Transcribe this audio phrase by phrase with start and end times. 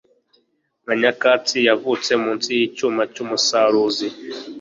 [0.83, 4.07] nka nyakatsi yavutse munsi yicyuma cyumusaruzi